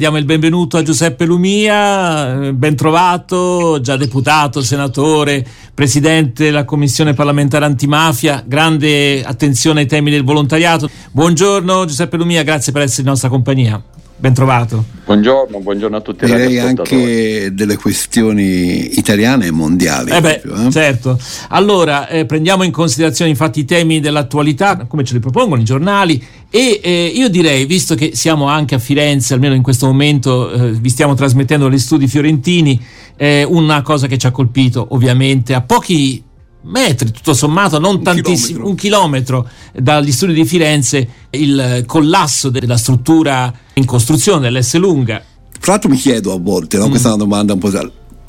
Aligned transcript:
Diamo 0.00 0.18
il 0.18 0.26
benvenuto 0.26 0.76
a 0.76 0.82
Giuseppe 0.82 1.24
Lumia, 1.24 2.52
ben 2.52 2.76
trovato, 2.76 3.80
già 3.80 3.96
deputato, 3.96 4.62
senatore, 4.62 5.44
presidente 5.74 6.44
della 6.44 6.64
Commissione 6.64 7.14
parlamentare 7.14 7.64
antimafia, 7.64 8.44
grande 8.46 9.24
attenzione 9.24 9.80
ai 9.80 9.86
temi 9.88 10.12
del 10.12 10.22
volontariato. 10.22 10.88
Buongiorno 11.10 11.84
Giuseppe 11.84 12.16
Lumia, 12.16 12.44
grazie 12.44 12.70
per 12.70 12.82
essere 12.82 13.02
in 13.02 13.08
nostra 13.08 13.28
compagnia. 13.28 13.82
Ben 14.20 14.34
trovato. 14.34 14.84
Buongiorno, 15.04 15.60
buongiorno 15.60 15.96
a 15.96 16.00
tutti. 16.00 16.24
Direi 16.24 16.58
anche 16.58 17.50
delle 17.54 17.76
questioni 17.76 18.98
italiane 18.98 19.46
e 19.46 19.50
mondiali. 19.52 20.10
Eh 20.10 20.20
beh, 20.20 20.40
proprio, 20.42 20.66
eh? 20.66 20.70
Certo. 20.72 21.18
Allora, 21.50 22.08
eh, 22.08 22.26
prendiamo 22.26 22.64
in 22.64 22.72
considerazione 22.72 23.30
infatti 23.30 23.60
i 23.60 23.64
temi 23.64 24.00
dell'attualità, 24.00 24.86
come 24.88 25.04
ce 25.04 25.14
li 25.14 25.20
propongono 25.20 25.60
i 25.60 25.64
giornali, 25.64 26.20
e 26.50 26.80
eh, 26.82 27.12
io 27.14 27.28
direi, 27.28 27.64
visto 27.64 27.94
che 27.94 28.10
siamo 28.14 28.48
anche 28.48 28.74
a 28.74 28.78
Firenze, 28.78 29.34
almeno 29.34 29.54
in 29.54 29.62
questo 29.62 29.86
momento 29.86 30.50
eh, 30.50 30.72
vi 30.72 30.88
stiamo 30.90 31.14
trasmettendo 31.14 31.70
gli 31.70 31.78
studi 31.78 32.08
fiorentini, 32.08 32.82
eh, 33.16 33.44
una 33.44 33.82
cosa 33.82 34.08
che 34.08 34.18
ci 34.18 34.26
ha 34.26 34.32
colpito 34.32 34.84
ovviamente 34.90 35.54
a 35.54 35.60
pochi 35.60 36.24
metri, 36.62 37.10
tutto 37.10 37.34
sommato, 37.34 37.78
non 37.78 37.96
un 37.96 38.02
tantissimo, 38.02 38.36
chilometro. 38.36 38.68
un 38.68 38.74
chilometro 38.74 39.48
dagli 39.74 40.12
studi 40.12 40.32
di 40.32 40.44
Firenze, 40.44 41.08
il 41.30 41.84
collasso 41.86 42.48
della 42.48 42.76
struttura 42.76 43.52
in 43.74 43.84
costruzione 43.84 44.40
dell'S 44.40 44.76
lunga. 44.76 45.22
Tra 45.60 45.72
l'altro 45.72 45.90
mi 45.90 45.96
chiedo 45.96 46.32
a 46.32 46.38
volte, 46.38 46.78
no? 46.78 46.86
mm. 46.86 46.90
questa 46.90 47.08
è 47.08 47.12
una 47.12 47.24
domanda 47.24 47.52
un 47.52 47.58
po' 47.58 47.70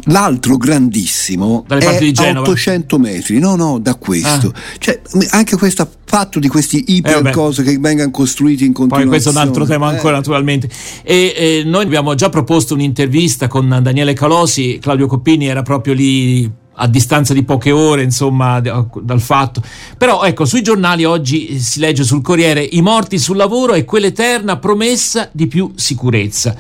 L'altro 0.05 0.55
grandissimo 0.55 1.65
Dalle 1.67 1.97
è 1.97 1.99
di 1.99 2.13
a 2.15 2.39
800 2.39 2.97
metri, 2.97 3.37
no, 3.37 3.55
no, 3.55 3.79
da 3.79 3.95
questo. 3.95 4.47
Ah. 4.47 4.59
Cioè, 4.77 5.01
anche 5.31 5.57
questo 5.57 5.87
fatto 6.05 6.39
di 6.39 6.47
questi 6.47 6.85
iper 6.87 7.27
eh 7.27 7.31
cose 7.31 7.63
che 7.63 7.77
vengano 7.77 8.09
costruiti 8.09 8.65
in 8.65 8.71
continuazione. 8.71 9.09
Poi 9.09 9.21
questo 9.21 9.29
è 9.29 9.31
un 9.41 9.47
altro 9.47 9.65
tema 9.65 9.87
ancora, 9.87 10.13
eh. 10.13 10.17
naturalmente. 10.17 10.69
E, 11.03 11.33
e 11.35 11.63
noi 11.65 11.83
abbiamo 11.83 12.15
già 12.15 12.29
proposto 12.29 12.73
un'intervista 12.73 13.47
con 13.47 13.79
Daniele 13.81 14.13
Calosi, 14.13 14.79
Claudio 14.81 15.07
Coppini 15.07 15.47
era 15.47 15.63
proprio 15.63 15.93
lì 15.93 16.49
a 16.79 16.87
distanza 16.87 17.33
di 17.33 17.43
poche 17.43 17.71
ore, 17.71 18.01
insomma, 18.01 18.59
dal 18.59 19.19
fatto. 19.19 19.61
Però 19.97 20.23
ecco, 20.23 20.45
sui 20.45 20.61
giornali 20.61 21.03
oggi 21.03 21.59
si 21.59 21.79
legge 21.79 22.03
sul 22.03 22.21
Corriere 22.21 22.61
i 22.63 22.81
morti 22.81 23.17
sul 23.17 23.37
lavoro 23.37 23.73
e 23.73 23.85
quell'eterna 23.85 24.57
promessa 24.57 25.29
di 25.31 25.47
più 25.47 25.71
sicurezza. 25.75 26.55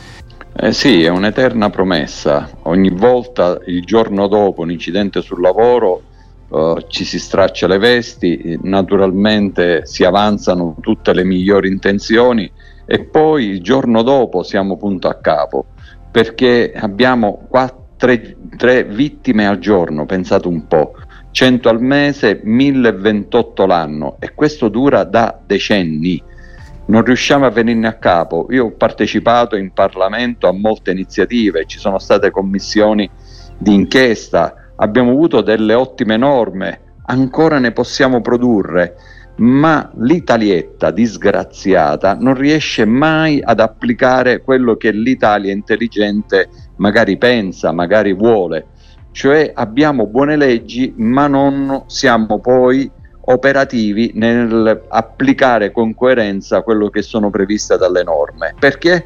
Eh 0.61 0.73
sì, 0.73 1.03
è 1.03 1.09
un'eterna 1.09 1.69
promessa. 1.69 2.49
Ogni 2.63 2.89
volta, 2.89 3.57
il 3.67 3.83
giorno 3.85 4.27
dopo 4.27 4.61
un 4.61 4.71
incidente 4.71 5.21
sul 5.21 5.41
lavoro, 5.41 6.03
Uh, 6.49 6.81
ci 6.87 7.05
si 7.05 7.19
straccia 7.19 7.67
le 7.67 7.77
vesti, 7.77 8.57
naturalmente 8.63 9.85
si 9.85 10.03
avanzano 10.03 10.77
tutte 10.81 11.13
le 11.13 11.23
migliori 11.23 11.67
intenzioni 11.67 12.51
e 12.87 13.03
poi 13.03 13.45
il 13.45 13.61
giorno 13.61 14.01
dopo 14.01 14.41
siamo 14.41 14.75
punto 14.75 15.07
a 15.07 15.13
capo 15.13 15.67
perché 16.09 16.73
abbiamo 16.75 17.45
quattro 17.47 17.78
tre, 17.99 18.37
tre 18.55 18.85
vittime 18.85 19.45
al 19.45 19.59
giorno, 19.59 20.05
pensate 20.05 20.47
un 20.47 20.65
po', 20.67 20.93
100 21.31 21.67
al 21.67 21.81
mese, 21.81 22.39
1028 22.41 23.65
l'anno 23.65 24.15
e 24.19 24.33
questo 24.33 24.69
dura 24.69 25.03
da 25.03 25.37
decenni. 25.45 26.23
Non 26.85 27.03
riusciamo 27.03 27.45
a 27.45 27.51
venirne 27.51 27.87
a 27.87 27.97
capo. 27.97 28.47
Io 28.49 28.65
ho 28.65 28.71
partecipato 28.71 29.57
in 29.57 29.73
Parlamento 29.73 30.47
a 30.47 30.53
molte 30.53 30.91
iniziative, 30.91 31.65
ci 31.65 31.77
sono 31.77 31.99
state 31.99 32.31
commissioni 32.31 33.07
di 33.57 33.73
inchiesta, 33.73 34.71
abbiamo 34.77 35.11
avuto 35.11 35.41
delle 35.41 35.73
ottime 35.73 36.15
norme, 36.15 36.79
ancora 37.07 37.59
ne 37.59 37.73
possiamo 37.73 38.21
produrre, 38.21 38.95
ma 39.39 39.89
l'italietta 39.97 40.91
disgraziata 40.91 42.15
non 42.15 42.35
riesce 42.35 42.85
mai 42.85 43.41
ad 43.43 43.59
applicare 43.59 44.41
quello 44.41 44.75
che 44.75 44.91
l'Italia 44.91 45.51
intelligente 45.51 46.49
magari 46.77 47.17
pensa, 47.17 47.71
magari 47.71 48.13
vuole. 48.13 48.67
Cioè 49.11 49.51
abbiamo 49.53 50.07
buone 50.07 50.35
leggi, 50.35 50.93
ma 50.97 51.27
non 51.27 51.83
siamo 51.87 52.39
poi 52.39 52.89
operativi 53.21 54.11
nell'applicare 54.15 55.71
con 55.71 55.93
coerenza 55.93 56.61
quello 56.61 56.89
che 56.89 57.01
sono 57.01 57.29
previste 57.29 57.77
dalle 57.77 58.03
norme. 58.03 58.55
Perché? 58.57 59.05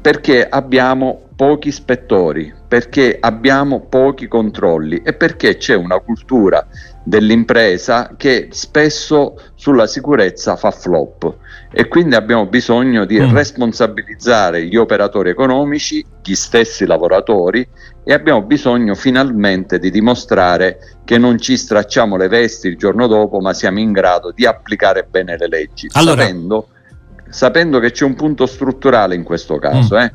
Perché 0.00 0.46
abbiamo 0.46 1.28
pochi 1.34 1.68
ispettori, 1.68 2.52
perché 2.66 3.16
abbiamo 3.18 3.80
pochi 3.88 4.28
controlli 4.28 5.02
e 5.04 5.14
perché 5.14 5.56
c'è 5.56 5.74
una 5.74 5.98
cultura 6.00 6.66
dell'impresa 7.08 8.12
che 8.18 8.48
spesso 8.50 9.40
sulla 9.54 9.86
sicurezza 9.86 10.56
fa 10.56 10.70
flop 10.70 11.36
e 11.72 11.88
quindi 11.88 12.14
abbiamo 12.14 12.46
bisogno 12.46 13.06
di 13.06 13.18
mm. 13.18 13.32
responsabilizzare 13.32 14.66
gli 14.66 14.76
operatori 14.76 15.30
economici, 15.30 16.04
gli 16.22 16.34
stessi 16.34 16.84
lavoratori 16.84 17.66
e 18.04 18.12
abbiamo 18.12 18.42
bisogno 18.42 18.94
finalmente 18.94 19.78
di 19.78 19.90
dimostrare 19.90 20.98
che 21.06 21.16
non 21.16 21.38
ci 21.38 21.56
stracciamo 21.56 22.16
le 22.16 22.28
vesti 22.28 22.68
il 22.68 22.76
giorno 22.76 23.06
dopo 23.06 23.40
ma 23.40 23.54
siamo 23.54 23.78
in 23.78 23.92
grado 23.92 24.30
di 24.30 24.44
applicare 24.44 25.06
bene 25.08 25.38
le 25.38 25.48
leggi 25.48 25.88
allora... 25.92 26.20
sapendo, 26.20 26.68
sapendo, 27.30 27.78
che 27.78 27.90
c'è 27.90 28.04
un 28.04 28.16
punto 28.16 28.44
strutturale 28.44 29.14
in 29.14 29.22
questo 29.22 29.58
caso 29.58 29.96
mm. 29.96 30.00
eh? 30.00 30.14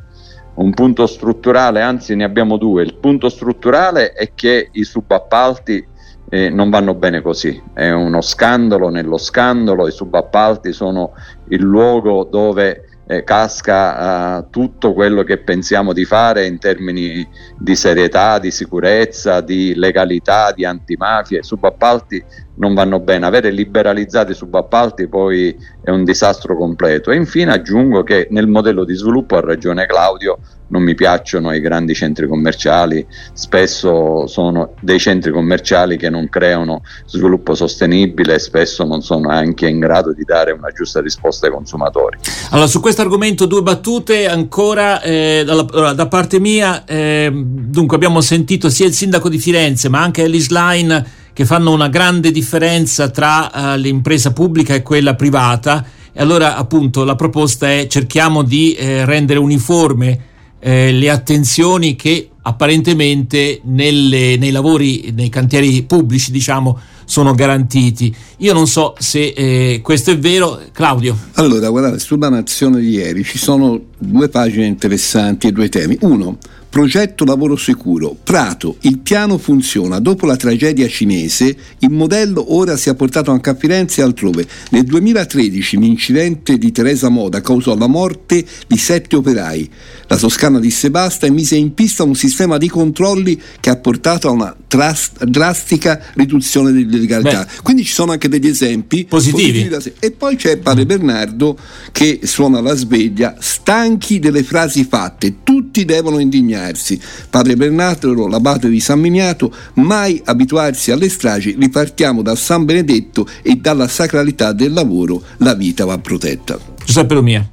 un 0.54 0.72
punto 0.72 1.08
strutturale 1.08 1.82
anzi 1.82 2.14
ne 2.14 2.22
abbiamo 2.22 2.56
due 2.56 2.84
il 2.84 2.94
punto 2.94 3.28
strutturale 3.28 4.12
è 4.12 4.30
che 4.32 4.68
i 4.70 4.84
subappalti 4.84 5.88
eh, 6.28 6.48
non 6.50 6.70
vanno 6.70 6.94
bene 6.94 7.20
così. 7.20 7.62
È 7.72 7.90
uno 7.90 8.20
scandalo 8.20 8.88
nello 8.88 9.18
scandalo, 9.18 9.86
i 9.86 9.92
subappalti 9.92 10.72
sono 10.72 11.12
il 11.48 11.60
luogo 11.60 12.24
dove 12.24 12.88
eh, 13.06 13.22
casca 13.22 14.38
uh, 14.38 14.46
tutto 14.50 14.94
quello 14.94 15.24
che 15.24 15.36
pensiamo 15.36 15.92
di 15.92 16.04
fare 16.04 16.46
in 16.46 16.58
termini 16.58 17.26
di 17.58 17.76
serietà, 17.76 18.38
di 18.38 18.50
sicurezza, 18.50 19.40
di 19.40 19.74
legalità, 19.74 20.52
di 20.52 20.64
antimafia. 20.64 21.40
I 21.40 21.44
subappalti 21.44 22.24
non 22.56 22.74
vanno 22.74 23.00
bene. 23.00 23.26
Avere 23.26 23.50
liberalizzati 23.50 24.32
i 24.32 24.34
subappalti 24.34 25.08
poi 25.08 25.56
è 25.82 25.90
un 25.90 26.04
disastro 26.04 26.56
completo. 26.56 27.10
E 27.10 27.16
infine 27.16 27.52
aggiungo 27.52 28.02
che 28.02 28.28
nel 28.30 28.46
modello 28.46 28.84
di 28.84 28.94
sviluppo, 28.94 29.36
ha 29.36 29.40
ragione 29.40 29.86
Claudio, 29.86 30.38
non 30.66 30.82
mi 30.82 30.94
piacciono 30.94 31.52
i 31.52 31.60
grandi 31.60 31.94
centri 31.94 32.26
commerciali, 32.26 33.06
spesso 33.32 34.26
sono 34.26 34.74
dei 34.80 34.98
centri 34.98 35.30
commerciali 35.30 35.96
che 35.96 36.08
non 36.08 36.28
creano 36.28 36.82
sviluppo 37.06 37.54
sostenibile 37.54 38.34
e 38.34 38.38
spesso 38.38 38.84
non 38.84 39.02
sono 39.02 39.28
anche 39.28 39.68
in 39.68 39.78
grado 39.78 40.12
di 40.12 40.24
dare 40.24 40.52
una 40.52 40.70
giusta 40.70 41.00
risposta 41.00 41.46
ai 41.46 41.52
consumatori. 41.52 42.18
Allora, 42.50 42.66
su 42.66 42.80
questo 42.80 43.02
argomento 43.02 43.46
due 43.46 43.62
battute 43.62 44.26
ancora 44.26 45.00
eh, 45.02 45.42
dalla, 45.44 45.92
da 45.92 46.08
parte 46.08 46.40
mia. 46.40 46.84
Eh, 46.84 47.30
dunque, 47.32 47.96
abbiamo 47.96 48.20
sentito 48.20 48.68
sia 48.70 48.86
il 48.86 48.94
sindaco 48.94 49.28
di 49.28 49.38
Firenze 49.38 49.88
ma 49.88 50.02
anche 50.02 50.22
Ellis 50.22 50.48
Line 50.48 51.22
che 51.34 51.44
fanno 51.44 51.72
una 51.72 51.88
grande 51.88 52.30
differenza 52.30 53.10
tra 53.10 53.50
uh, 53.52 53.78
l'impresa 53.78 54.32
pubblica 54.32 54.72
e 54.72 54.82
quella 54.82 55.14
privata. 55.14 55.84
E 56.12 56.22
allora, 56.22 56.56
appunto, 56.56 57.04
la 57.04 57.16
proposta 57.16 57.70
è 57.70 57.86
cerchiamo 57.88 58.42
di 58.42 58.72
eh, 58.72 59.04
rendere 59.04 59.40
uniforme 59.40 60.18
eh, 60.60 60.92
le 60.92 61.10
attenzioni 61.10 61.96
che 61.96 62.30
apparentemente 62.40 63.60
nelle, 63.64 64.36
nei 64.36 64.50
lavori, 64.50 65.12
nei 65.14 65.28
cantieri 65.28 65.82
pubblici, 65.82 66.30
diciamo, 66.30 66.78
sono 67.04 67.34
garantiti. 67.34 68.14
Io 68.38 68.52
non 68.52 68.66
so 68.66 68.94
se 68.98 69.32
eh, 69.36 69.80
questo 69.82 70.12
è 70.12 70.18
vero, 70.18 70.60
Claudio. 70.72 71.16
Allora, 71.34 71.68
guardate, 71.68 71.98
sulla 71.98 72.28
nazione 72.28 72.80
di 72.80 72.90
ieri 72.90 73.24
ci 73.24 73.38
sono 73.38 73.80
due 73.98 74.28
pagine 74.28 74.66
interessanti 74.66 75.48
e 75.48 75.52
due 75.52 75.68
temi. 75.68 75.98
Uno, 76.02 76.38
Progetto 76.74 77.24
lavoro 77.24 77.54
sicuro. 77.54 78.16
Prato, 78.20 78.78
il 78.80 78.98
piano 78.98 79.38
funziona. 79.38 80.00
Dopo 80.00 80.26
la 80.26 80.34
tragedia 80.34 80.88
cinese, 80.88 81.56
il 81.78 81.90
modello 81.90 82.52
ora 82.52 82.76
si 82.76 82.88
è 82.88 82.96
portato 82.96 83.30
anche 83.30 83.50
a 83.50 83.54
Firenze 83.54 84.00
e 84.00 84.02
altrove. 84.02 84.44
Nel 84.70 84.82
2013 84.82 85.78
l'incidente 85.78 86.58
di 86.58 86.72
Teresa 86.72 87.10
Moda 87.10 87.40
causò 87.40 87.76
la 87.76 87.86
morte 87.86 88.44
di 88.66 88.76
sette 88.76 89.14
operai. 89.14 89.70
La 90.08 90.16
Toscana 90.16 90.58
disse 90.58 90.90
basta 90.90 91.26
e 91.26 91.30
mise 91.30 91.54
in 91.54 91.74
pista 91.74 92.02
un 92.02 92.16
sistema 92.16 92.58
di 92.58 92.68
controlli 92.68 93.40
che 93.60 93.70
ha 93.70 93.76
portato 93.76 94.26
a 94.26 94.32
una 94.32 94.56
trast- 94.66 95.22
drastica 95.26 96.06
riduzione 96.14 96.72
dell'illegalità. 96.72 97.46
Quindi 97.62 97.84
ci 97.84 97.92
sono 97.92 98.10
anche 98.10 98.28
degli 98.28 98.48
esempi 98.48 99.04
positivi. 99.04 99.68
positivi 99.68 99.94
e 100.00 100.10
poi 100.10 100.34
c'è 100.34 100.56
padre 100.56 100.86
Bernardo 100.86 101.56
che 101.92 102.18
suona 102.24 102.60
la 102.60 102.74
sveglia, 102.74 103.36
stanchi 103.38 104.18
delle 104.18 104.42
frasi 104.42 104.84
fatte, 104.84 105.36
tutti 105.44 105.84
devono 105.84 106.18
indignare 106.18 106.62
impegnarsi. 106.64 107.00
Padre 107.28 107.56
Bernardo, 107.56 108.26
l'abate 108.26 108.68
di 108.68 108.80
San 108.80 109.00
Miniato, 109.00 109.52
mai 109.74 110.20
abituarsi 110.24 110.90
alle 110.90 111.08
stragi, 111.08 111.56
ripartiamo 111.58 112.22
da 112.22 112.34
San 112.34 112.64
Benedetto 112.64 113.26
e 113.42 113.56
dalla 113.56 113.88
sacralità 113.88 114.52
del 114.52 114.72
lavoro, 114.72 115.22
la 115.38 115.54
vita 115.54 115.84
va 115.84 115.98
protetta. 115.98 116.58
Giuseppe 116.84 117.14
Lumia. 117.14 117.48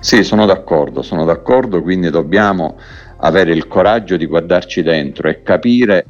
Sì, 0.00 0.22
sono 0.22 0.46
d'accordo, 0.46 1.02
sono 1.02 1.24
d'accordo, 1.24 1.82
quindi 1.82 2.10
dobbiamo 2.10 2.78
avere 3.18 3.52
il 3.52 3.66
coraggio 3.66 4.16
di 4.16 4.26
guardarci 4.26 4.82
dentro 4.82 5.28
e 5.28 5.42
capire 5.42 6.06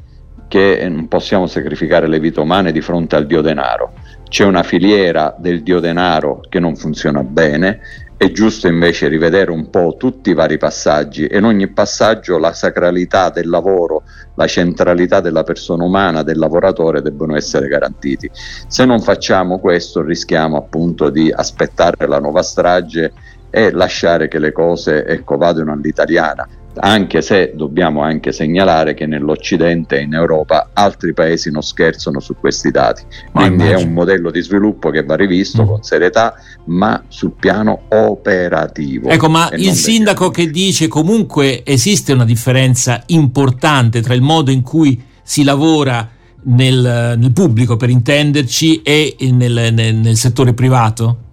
che 0.47 0.87
non 0.89 1.07
possiamo 1.07 1.47
sacrificare 1.47 2.07
le 2.07 2.19
vite 2.19 2.39
umane 2.39 2.71
di 2.71 2.81
fronte 2.81 3.15
al 3.15 3.25
dio 3.25 3.41
denaro. 3.41 3.93
C'è 4.27 4.43
una 4.43 4.63
filiera 4.63 5.35
del 5.37 5.63
dio 5.63 5.79
denaro 5.79 6.41
che 6.49 6.59
non 6.59 6.75
funziona 6.75 7.23
bene 7.23 7.79
è 8.17 8.31
giusto 8.31 8.67
invece 8.67 9.09
rivedere 9.09 9.51
un 9.51 9.69
po' 9.69 9.93
tutti 9.95 10.31
i 10.31 10.33
vari 10.33 10.57
passaggi 10.57 11.27
e 11.27 11.37
in 11.37 11.43
ogni 11.43 11.67
passaggio 11.67 12.39
la 12.39 12.51
sacralità 12.51 13.29
del 13.29 13.47
lavoro, 13.47 14.01
la 14.33 14.47
centralità 14.47 15.19
della 15.19 15.43
persona 15.43 15.83
umana, 15.83 16.23
del 16.23 16.39
lavoratore 16.39 17.03
debbono 17.03 17.35
essere 17.35 17.67
garantiti. 17.67 18.27
Se 18.33 18.85
non 18.85 19.01
facciamo 19.01 19.59
questo 19.59 20.01
rischiamo 20.01 20.57
appunto 20.57 21.11
di 21.11 21.31
aspettare 21.31 22.07
la 22.07 22.19
nuova 22.19 22.41
strage 22.41 23.13
e 23.51 23.69
lasciare 23.71 24.27
che 24.27 24.39
le 24.39 24.51
cose 24.51 25.05
ecco, 25.05 25.37
vadano 25.37 25.73
all'italiana 25.73 26.47
anche 26.79 27.21
se 27.21 27.53
dobbiamo 27.55 28.01
anche 28.01 28.31
segnalare 28.31 28.93
che 28.93 29.05
nell'Occidente 29.05 29.97
e 29.97 30.01
in 30.01 30.13
Europa 30.13 30.69
altri 30.73 31.13
paesi 31.13 31.51
non 31.51 31.61
scherzano 31.61 32.19
su 32.19 32.35
questi 32.35 32.71
dati. 32.71 33.03
Quindi 33.31 33.65
è 33.65 33.75
un 33.75 33.93
modello 33.93 34.31
di 34.31 34.41
sviluppo 34.41 34.89
che 34.89 35.03
va 35.03 35.15
rivisto 35.15 35.63
mm. 35.63 35.67
con 35.67 35.83
serietà, 35.83 36.35
ma 36.65 37.03
sul 37.07 37.33
piano 37.39 37.83
operativo. 37.89 39.09
Ecco, 39.09 39.29
ma 39.29 39.49
il 39.53 39.73
sindaco 39.73 40.29
che 40.29 40.49
dice 40.49 40.87
comunque 40.87 41.63
esiste 41.65 42.13
una 42.13 42.25
differenza 42.25 43.03
importante 43.07 44.01
tra 44.01 44.13
il 44.13 44.21
modo 44.21 44.51
in 44.51 44.61
cui 44.61 45.01
si 45.21 45.43
lavora 45.43 46.09
nel, 46.43 47.15
nel 47.17 47.31
pubblico, 47.31 47.77
per 47.77 47.89
intenderci, 47.89 48.81
e 48.81 49.15
nel, 49.31 49.73
nel, 49.73 49.95
nel 49.95 50.15
settore 50.15 50.53
privato? 50.53 51.25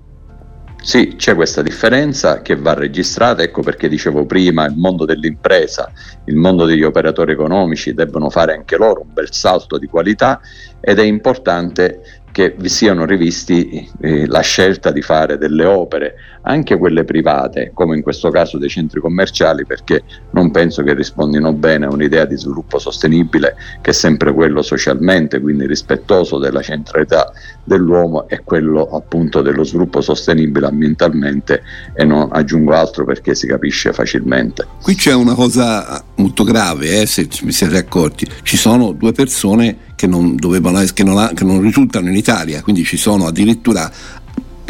Sì, 0.86 1.14
c'è 1.16 1.34
questa 1.34 1.62
differenza 1.62 2.42
che 2.42 2.56
va 2.56 2.74
registrata, 2.74 3.42
ecco 3.42 3.62
perché 3.62 3.88
dicevo 3.88 4.26
prima, 4.26 4.66
il 4.66 4.74
mondo 4.76 5.06
dell'impresa, 5.06 5.90
il 6.26 6.36
mondo 6.36 6.66
degli 6.66 6.82
operatori 6.82 7.32
economici 7.32 7.94
debbono 7.94 8.28
fare 8.28 8.52
anche 8.52 8.76
loro 8.76 9.00
un 9.00 9.10
bel 9.14 9.32
salto 9.32 9.78
di 9.78 9.86
qualità 9.86 10.42
ed 10.80 10.98
è 10.98 11.02
importante 11.02 12.22
che 12.34 12.52
vi 12.58 12.68
siano 12.68 13.04
rivisti 13.04 13.88
eh, 14.00 14.26
la 14.26 14.40
scelta 14.40 14.90
di 14.90 15.02
fare 15.02 15.38
delle 15.38 15.64
opere, 15.64 16.16
anche 16.42 16.76
quelle 16.76 17.04
private, 17.04 17.70
come 17.72 17.94
in 17.94 18.02
questo 18.02 18.28
caso 18.30 18.58
dei 18.58 18.68
centri 18.68 18.98
commerciali, 18.98 19.64
perché 19.64 20.02
non 20.30 20.50
penso 20.50 20.82
che 20.82 20.94
rispondino 20.94 21.52
bene 21.52 21.86
a 21.86 21.92
un'idea 21.92 22.24
di 22.24 22.36
sviluppo 22.36 22.80
sostenibile 22.80 23.54
che 23.80 23.90
è 23.90 23.92
sempre 23.94 24.32
quello 24.32 24.62
socialmente, 24.62 25.40
quindi 25.40 25.64
rispettoso 25.68 26.38
della 26.38 26.60
centralità 26.60 27.32
dell'uomo 27.62 28.28
e 28.28 28.42
quello 28.42 28.82
appunto 28.88 29.40
dello 29.40 29.62
sviluppo 29.62 30.00
sostenibile 30.00 30.66
ambientalmente 30.66 31.62
e 31.94 32.04
non 32.04 32.30
aggiungo 32.32 32.72
altro 32.72 33.04
perché 33.04 33.36
si 33.36 33.46
capisce 33.46 33.92
facilmente. 33.92 34.66
Qui 34.82 34.96
c'è 34.96 35.14
una 35.14 35.34
cosa 35.34 36.02
molto 36.16 36.42
grave, 36.42 37.02
eh, 37.02 37.06
se 37.06 37.28
vi 37.44 37.52
siete 37.52 37.76
accorti, 37.76 38.26
ci 38.42 38.56
sono 38.56 38.90
due 38.90 39.12
persone 39.12 39.92
che 39.94 40.06
non, 40.06 40.36
dovevano, 40.36 40.82
che 40.92 41.04
non, 41.04 41.18
ha, 41.18 41.32
che 41.34 41.44
non 41.44 41.60
risultano 41.60 42.08
in 42.08 42.16
Italia, 42.16 42.62
quindi 42.62 42.84
ci 42.84 42.96
sono 42.96 43.26
addirittura 43.26 43.90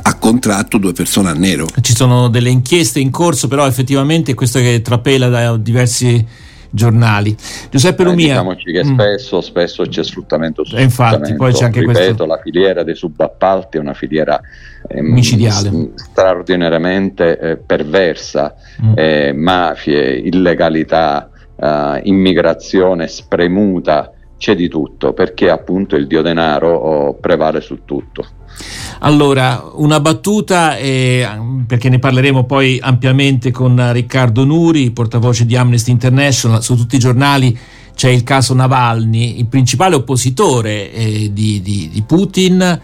a 0.07 0.15
contratto 0.19 0.79
due 0.79 0.93
persone 0.93 1.31
a 1.31 1.33
nero. 1.33 1.67
Ci 1.81 1.95
sono 1.95 2.29
delle 2.29 2.51
inchieste 2.51 3.01
in 3.01 3.11
corso, 3.11 3.49
però 3.49 3.67
effettivamente 3.67 4.35
questo 4.35 4.59
che 4.59 4.83
trapela 4.83 5.29
da 5.29 5.57
diversi 5.57 6.27
giornali. 6.75 7.35
Giuseppe 7.71 8.03
eh, 8.03 8.05
Lumia. 8.07 8.27
Diciamoci 8.33 8.73
che 8.73 8.85
mm. 8.85 8.93
spesso, 8.93 9.41
spesso 9.41 9.85
c'è 9.85 10.03
sfruttamento 10.03 10.65
su 10.65 10.77
eh, 10.77 10.83
infatti, 10.83 11.35
poi 11.35 11.53
c'è 11.53 11.67
anche 11.67 11.81
Ripeto, 11.81 11.99
questo... 11.99 12.27
la 12.27 12.41
filiera 12.43 12.83
dei 12.83 12.97
subappalti 12.97 13.77
è 13.77 13.81
una 13.81 13.95
filiera 13.95 14.41
ehm, 14.89 15.07
micidiale, 15.07 15.93
straordinariamente 15.95 17.39
eh, 17.39 17.57
perversa, 17.57 18.55
mm. 18.85 18.93
eh, 18.97 19.33
mafie, 19.33 20.17
illegalità, 20.17 21.31
eh, 21.57 22.01
immigrazione 22.03 23.07
spremuta 23.07 24.11
c'è 24.45 24.55
di 24.55 24.69
tutto 24.69 25.15
perché 25.15 25.49
appunto 25.49 25.97
il 25.97 26.07
dio 26.07 26.21
denaro 26.21 26.71
oh, 26.75 27.15
prevale 27.15 27.63
su 27.63 27.79
tutto. 27.87 28.27
Allora, 28.99 29.71
una 29.73 30.01
battuta, 30.01 30.77
eh, 30.77 31.27
perché 31.67 31.89
ne 31.89 31.99
parleremo 31.99 32.45
poi 32.45 32.79
ampiamente 32.81 33.51
con 33.51 33.93
Riccardo 33.93 34.45
Nuri, 34.45 34.91
portavoce 34.91 35.47
di 35.47 35.57
Amnesty 35.57 35.91
International, 35.91 36.63
su 36.63 36.77
tutti 36.77 36.97
i 36.97 36.99
giornali 36.99 37.59
c'è 37.95 38.11
il 38.11 38.23
caso 38.23 38.53
Navalny, 38.53 39.39
il 39.39 39.47
principale 39.47 39.95
oppositore 39.95 40.93
eh, 40.93 41.31
di, 41.33 41.63
di, 41.63 41.89
di 41.91 42.03
Putin, 42.03 42.81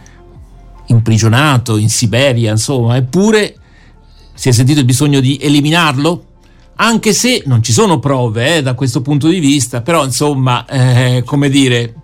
imprigionato 0.86 1.76
in 1.76 1.90
Siberia, 1.90 2.52
insomma, 2.52 2.96
eppure 2.96 3.54
si 4.32 4.48
è 4.48 4.52
sentito 4.52 4.80
il 4.80 4.86
bisogno 4.86 5.20
di 5.20 5.38
eliminarlo 5.38 6.24
anche 6.80 7.12
se 7.12 7.42
non 7.44 7.62
ci 7.62 7.72
sono 7.72 7.98
prove 7.98 8.56
eh, 8.56 8.62
da 8.62 8.72
questo 8.74 9.02
punto 9.02 9.28
di 9.28 9.38
vista, 9.38 9.82
però 9.82 10.04
insomma, 10.04 10.64
eh, 10.66 11.22
come 11.24 11.48
dire... 11.48 11.94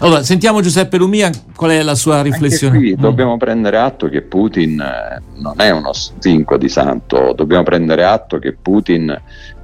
Allora, 0.00 0.22
sentiamo 0.22 0.60
Giuseppe 0.60 0.98
Lumia, 0.98 1.30
qual 1.54 1.70
è 1.70 1.82
la 1.82 1.94
sua 1.94 2.20
riflessione? 2.20 2.76
Qui 2.76 2.92
mm. 2.92 3.00
dobbiamo 3.00 3.38
prendere 3.38 3.78
atto 3.78 4.08
che 4.10 4.20
Putin 4.20 4.78
eh, 4.78 5.22
non 5.36 5.54
è 5.56 5.70
uno 5.70 5.94
stinco 5.94 6.58
di 6.58 6.68
santo, 6.68 7.32
dobbiamo 7.34 7.62
prendere 7.62 8.04
atto 8.04 8.38
che 8.38 8.52
Putin 8.52 9.18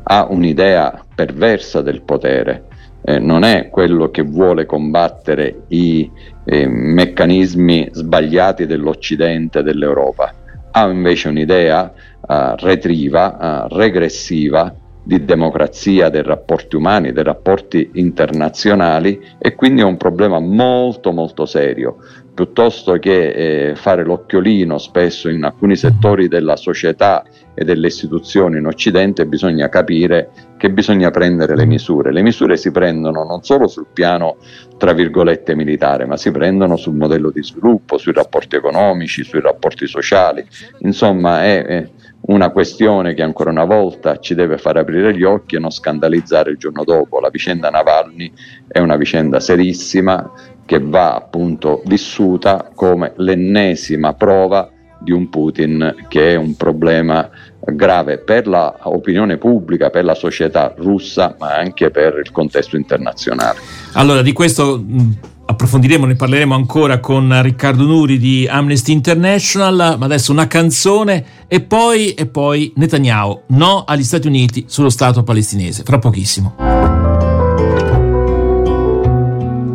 ha 0.05 0.27
un'idea 0.31 1.05
perversa 1.15 1.83
del 1.83 2.01
potere, 2.01 2.65
eh, 3.05 3.19
non 3.19 3.45
è 3.45 3.69
quello 3.69 4.11
che 4.11 4.23
vuole 4.23 4.65
combattere 4.65 5.65
i 5.69 6.11
eh, 6.47 6.67
meccanismi 6.67 7.91
sbagliati 7.93 8.65
dell'Occidente, 8.65 9.63
dell'Europa, 9.63 10.33
ha 10.71 10.89
invece 10.89 11.29
un'idea 11.29 11.93
uh, 12.27 12.55
retriva, 12.57 13.67
uh, 13.69 13.75
regressiva 13.75 14.75
di 15.05 15.25
democrazia, 15.25 16.09
dei 16.09 16.23
rapporti 16.23 16.77
umani, 16.77 17.13
dei 17.13 17.25
rapporti 17.25 17.91
internazionali 17.95 19.21
e 19.39 19.55
quindi 19.55 19.81
è 19.81 19.85
un 19.85 19.97
problema 19.97 20.39
molto 20.39 21.13
molto 21.13 21.45
serio. 21.45 21.97
Piuttosto 22.35 22.99
che 22.99 23.71
eh, 23.71 23.75
fare 23.75 24.05
l'occhiolino 24.05 24.79
spesso 24.79 25.29
in 25.29 25.45
alcuni 25.45 25.77
settori 25.77 26.29
della 26.29 26.57
società 26.57 27.25
e 27.53 27.63
delle 27.65 27.89
istituzioni 27.89 28.57
in 28.57 28.65
Occidente 28.65 29.27
bisogna 29.27 29.69
capire 29.69 30.31
che 30.57 30.71
bisogna 30.71 31.11
prendere 31.11 31.55
le 31.57 31.67
misure. 31.67 32.11
Le 32.11 32.23
misure 32.23 32.57
si 32.57 32.71
prendono 32.71 33.25
non 33.25 33.43
solo 33.43 33.67
sul 33.67 33.89
piano, 33.93 34.37
tra 34.79 34.95
virgolette, 34.95 35.55
militare, 35.55 36.07
ma 36.07 36.17
si 36.17 36.31
prendono 36.31 36.77
sul 36.77 36.95
modello 36.95 37.31
di 37.31 37.43
sviluppo, 37.43 37.99
sui 37.99 38.13
rapporti 38.13 38.57
economici, 38.57 39.25
sui 39.25 39.41
rapporti 39.41 39.87
sociali. 39.87 40.43
Insomma, 40.79 41.43
è, 41.43 41.65
è 41.65 41.89
una 42.25 42.51
questione 42.51 43.15
che 43.15 43.23
ancora 43.23 43.51
una 43.51 43.65
volta 43.65 44.19
ci 44.19 44.35
deve 44.35 44.59
far 44.59 44.77
aprire 44.77 45.17
gli 45.17 45.25
occhi 45.25 45.57
e 45.57 45.59
non 45.59 45.71
scandalizzare 45.71 46.51
il 46.51 46.57
giorno 46.57 46.85
dopo. 46.85 47.19
La 47.19 47.31
vicenda 47.31 47.69
Navalny 47.69 48.33
è 48.69 48.79
una 48.79 48.97
vicenda 48.97 49.41
serissima 49.41 50.31
che 50.65 50.79
va 50.79 51.17
appunto 51.17 51.83
vissuta 51.87 52.71
come 52.75 53.13
l'ennesima 53.17 54.15
prova 54.15 54.71
di 55.01 55.11
un 55.11 55.29
Putin 55.29 56.05
che 56.09 56.33
è 56.33 56.37
un 56.37 56.57
problema 56.57 57.29
grave 57.59 58.19
per 58.19 58.47
l'opinione 58.47 59.37
pubblica, 59.37 59.91
per 59.91 60.05
la 60.05 60.15
società 60.15 60.73
russa, 60.77 61.35
ma 61.39 61.57
anche 61.57 61.91
per 61.91 62.21
il 62.25 62.31
contesto 62.31 62.77
internazionale. 62.77 63.59
Allora, 63.95 64.23
di 64.23 64.33
questo 64.33 64.85
approfondiremo, 65.53 66.07
ne 66.07 66.17
parleremo 66.17 66.55
ancora 66.55 66.99
con 66.99 67.41
Riccardo 67.43 67.85
Nuri 67.85 68.19
di 68.19 68.47
Amnesty 68.51 68.93
International, 68.93 69.97
ma 69.99 70.05
adesso 70.05 70.33
una 70.33 70.47
canzone 70.47 71.25
e 71.47 71.61
poi, 71.61 72.15
e 72.15 72.27
poi 72.27 72.73
Netanyahu, 72.77 73.43
no 73.49 73.85
agli 73.87 74.03
Stati 74.03 74.27
Uniti 74.27 74.65
sullo 74.67 74.91
Stato 74.91 75.23
palestinese, 75.23 75.83
fra 75.85 75.99
pochissimo. 75.99 76.55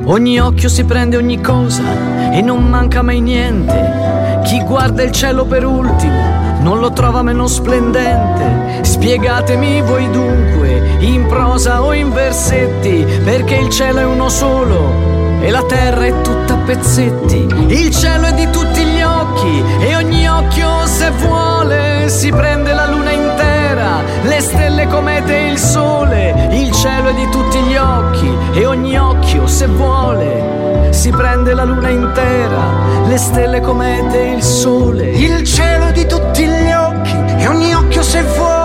Ogni 0.05 0.39
occhio 0.39 0.69
si 0.69 0.83
prende 0.85 1.17
ogni 1.17 1.41
cosa 1.41 2.31
e 2.31 2.41
non 2.41 2.65
manca 2.65 3.01
mai 3.01 3.19
niente. 3.19 4.41
Chi 4.45 4.61
guarda 4.61 5.03
il 5.03 5.11
cielo 5.11 5.45
per 5.45 5.65
ultimo 5.65 6.59
non 6.61 6.79
lo 6.79 6.91
trova 6.91 7.21
meno 7.21 7.47
splendente. 7.47 8.83
Spiegatemi 8.83 9.81
voi 9.81 10.09
dunque, 10.09 10.97
in 10.99 11.25
prosa 11.27 11.83
o 11.83 11.93
in 11.93 12.11
versetti, 12.11 13.05
perché 13.23 13.55
il 13.55 13.69
cielo 13.69 13.99
è 13.99 14.05
uno 14.05 14.29
solo 14.29 15.06
e 15.39 15.51
la 15.51 15.63
terra 15.63 16.05
è 16.05 16.21
tutta 16.21 16.53
a 16.53 16.57
pezzetti. 16.57 17.47
Il 17.67 17.95
cielo 17.95 18.27
è 18.27 18.33
di 18.33 18.49
tutti 18.49 18.83
gli 18.83 19.01
occhi 19.01 19.63
e 19.79 19.95
ogni 19.95 20.27
occhio 20.27 20.85
se 20.85 21.11
vuole 21.11 22.09
si 22.09 22.29
prende 22.29 22.73
la 22.73 22.87
luna 22.87 23.11
intera, 23.11 24.01
le 24.23 24.39
stelle 24.39 24.87
comete 24.87 25.37
e 25.37 25.51
il 25.51 25.57
sole. 25.57 26.49
Il 26.51 26.71
cielo 26.71 27.09
è 27.09 27.13
di 27.13 27.29
tutti 27.29 27.59
gli 27.59 27.75
occhi 27.75 28.31
e 28.53 28.65
ogni 28.65 28.97
occhio 28.97 29.47
se 29.47 29.67
vuole 29.67 30.91
si 30.91 31.09
prende 31.11 31.53
la 31.53 31.63
luna 31.63 31.89
intera, 31.89 33.05
le 33.05 33.17
stelle 33.17 33.61
comete 33.61 34.19
e 34.19 34.31
il 34.33 34.43
sole. 34.43 35.09
Il 35.11 35.43
cielo 35.43 35.87
è 35.87 35.91
di 35.91 36.05
tutti 36.07 36.45
gli 36.45 36.71
occhi 36.71 37.15
e 37.37 37.47
ogni 37.47 37.73
occhio 37.73 38.01
se 38.01 38.23
vuole 38.23 38.57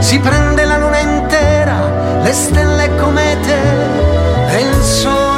si 0.00 0.18
prende 0.18 0.64
la 0.64 0.78
luna 0.78 0.98
intera, 0.98 2.22
le 2.22 2.32
stelle 2.32 2.94
comete 2.96 3.56
e 4.48 4.60
il 4.60 4.82
sole. 4.82 5.29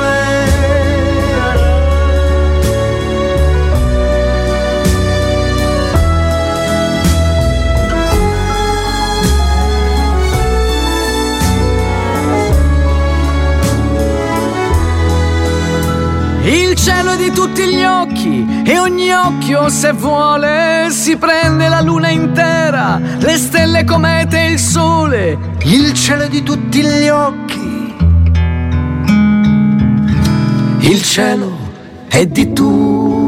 Tutti 17.32 17.66
gli 17.66 17.82
occhi 17.82 18.62
e 18.64 18.78
ogni 18.78 19.10
occhio 19.12 19.68
se 19.68 19.92
vuole 19.92 20.88
si 20.90 21.16
prende 21.16 21.68
la 21.68 21.80
luna 21.80 22.08
intera, 22.08 23.00
le 23.18 23.36
stelle 23.36 23.84
comete 23.84 24.46
e 24.46 24.52
il 24.52 24.58
sole, 24.58 25.38
il 25.64 25.92
cielo 25.94 26.28
di 26.28 26.42
tutti 26.42 26.82
gli 26.82 27.08
occhi. 27.08 27.94
Il 30.80 31.02
cielo 31.02 31.56
è 32.08 32.26
di 32.26 32.52
tutti. 32.52 33.21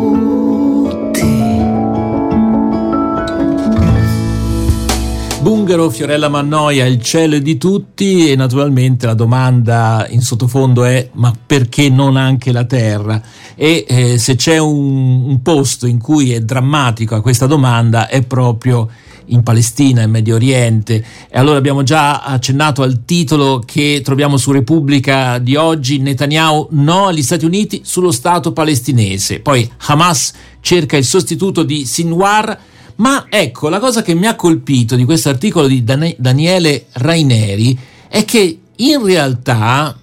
Bungaro, 5.54 5.88
Fiorella 5.88 6.28
Mannoia, 6.28 6.84
il 6.84 7.00
cielo 7.00 7.36
è 7.36 7.40
di 7.40 7.56
tutti 7.56 8.28
e 8.28 8.34
naturalmente 8.34 9.06
la 9.06 9.14
domanda 9.14 10.04
in 10.10 10.20
sottofondo 10.20 10.82
è 10.82 11.10
ma 11.12 11.32
perché 11.46 11.88
non 11.88 12.16
anche 12.16 12.50
la 12.50 12.64
terra? 12.64 13.22
E 13.54 13.84
eh, 13.86 14.18
se 14.18 14.34
c'è 14.34 14.58
un, 14.58 15.22
un 15.24 15.42
posto 15.42 15.86
in 15.86 16.00
cui 16.00 16.32
è 16.32 16.40
drammatica 16.40 17.20
questa 17.20 17.46
domanda 17.46 18.08
è 18.08 18.22
proprio 18.22 18.90
in 19.26 19.44
Palestina, 19.44 20.02
in 20.02 20.10
Medio 20.10 20.34
Oriente. 20.34 20.96
E 21.30 21.38
allora 21.38 21.58
abbiamo 21.58 21.84
già 21.84 22.22
accennato 22.22 22.82
al 22.82 23.04
titolo 23.04 23.62
che 23.64 24.00
troviamo 24.02 24.36
su 24.36 24.50
Repubblica 24.50 25.38
di 25.38 25.54
oggi, 25.54 25.98
Netanyahu 25.98 26.70
no 26.72 27.06
agli 27.06 27.22
Stati 27.22 27.44
Uniti 27.44 27.82
sullo 27.84 28.10
Stato 28.10 28.52
palestinese. 28.52 29.38
Poi 29.38 29.70
Hamas 29.86 30.32
cerca 30.60 30.96
il 30.96 31.04
sostituto 31.04 31.62
di 31.62 31.86
Sinwar 31.86 32.58
ma 32.96 33.26
ecco, 33.28 33.68
la 33.68 33.78
cosa 33.78 34.02
che 34.02 34.14
mi 34.14 34.26
ha 34.26 34.36
colpito 34.36 34.96
di 34.96 35.04
questo 35.04 35.28
articolo 35.28 35.66
di 35.66 35.82
Dan- 35.82 36.14
Daniele 36.16 36.86
Raineri 36.92 37.78
è 38.08 38.24
che 38.24 38.58
in 38.76 39.04
realtà, 39.04 39.96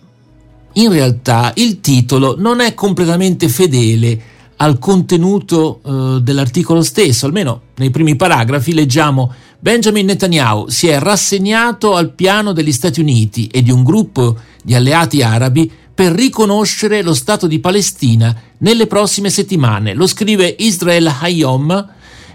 in 0.74 0.91
realtà 0.91 1.51
il 1.55 1.79
titolo 1.79 2.36
non 2.38 2.60
è 2.60 2.74
completamente 2.74 3.48
fedele 3.48 4.29
al 4.57 4.77
contenuto 4.77 5.81
eh, 5.83 6.21
dell'articolo 6.21 6.83
stesso, 6.83 7.25
almeno 7.25 7.62
nei 7.77 7.89
primi 7.89 8.15
paragrafi 8.15 8.74
leggiamo 8.74 9.33
Benjamin 9.63 10.07
Netanyahu 10.07 10.69
si 10.69 10.88
è 10.88 10.98
rassegnato 10.98 11.95
al 11.95 12.13
piano 12.13 12.51
degli 12.51 12.71
Stati 12.71 13.00
Uniti 13.00 13.45
e 13.45 13.62
di 13.62 13.69
un 13.69 13.83
gruppo 13.83 14.36
di 14.63 14.74
alleati 14.74 15.21
arabi 15.21 15.71
per 15.93 16.13
riconoscere 16.13 17.03
lo 17.03 17.13
Stato 17.13 17.45
di 17.45 17.60
Palestina 17.60 18.36
nelle 18.57 18.88
prossime 18.88 19.29
settimane. 19.29 19.93
Lo 19.93 20.07
scrive 20.07 20.55
Israel 20.57 21.13
Hayom, 21.19 21.89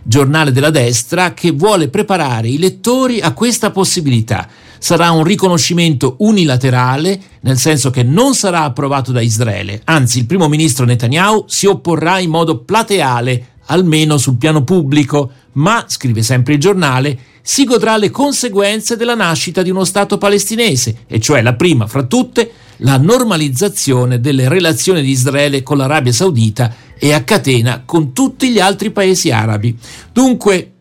giornale 0.06 0.52
della 0.52 0.70
destra, 0.70 1.34
che 1.34 1.50
vuole 1.50 1.88
preparare 1.88 2.48
i 2.48 2.58
lettori 2.58 3.20
a 3.20 3.32
questa 3.32 3.70
possibilità. 3.70 4.48
Sarà 4.78 5.10
un 5.10 5.24
riconoscimento 5.24 6.16
unilaterale, 6.18 7.18
nel 7.40 7.58
senso 7.58 7.90
che 7.90 8.02
non 8.02 8.34
sarà 8.34 8.62
approvato 8.62 9.10
da 9.10 9.20
Israele, 9.20 9.80
anzi 9.84 10.18
il 10.18 10.26
primo 10.26 10.48
ministro 10.48 10.84
Netanyahu 10.84 11.44
si 11.48 11.66
opporrà 11.66 12.18
in 12.18 12.30
modo 12.30 12.58
plateale, 12.58 13.54
almeno 13.66 14.16
sul 14.16 14.36
piano 14.36 14.62
pubblico, 14.62 15.30
ma, 15.52 15.84
scrive 15.88 16.22
sempre 16.22 16.54
il 16.54 16.60
giornale, 16.60 17.18
si 17.42 17.64
godrà 17.64 17.96
le 17.96 18.10
conseguenze 18.10 18.96
della 18.96 19.14
nascita 19.14 19.62
di 19.62 19.70
uno 19.70 19.84
Stato 19.84 20.18
palestinese, 20.18 20.98
e 21.06 21.20
cioè 21.20 21.42
la 21.42 21.54
prima 21.54 21.86
fra 21.86 22.04
tutte 22.04 22.50
la 22.80 22.98
normalizzazione 22.98 24.20
delle 24.20 24.48
relazioni 24.48 25.02
di 25.02 25.10
Israele 25.10 25.62
con 25.62 25.78
l'Arabia 25.78 26.12
Saudita 26.12 26.74
e 26.98 27.12
a 27.12 27.22
catena 27.22 27.82
con 27.84 28.12
tutti 28.12 28.50
gli 28.50 28.58
altri 28.58 28.90
paesi 28.90 29.30
arabi. 29.30 29.76
Dunque, 30.12 30.72